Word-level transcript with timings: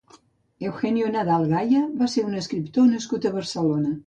Eugenio 0.69 1.11
Nadal 1.15 1.45
Gaya 1.51 1.83
va 2.01 2.09
ser 2.15 2.25
un 2.31 2.41
escriptor 2.43 2.89
nascut 2.97 3.29
a 3.31 3.35
Barcelona. 3.39 3.95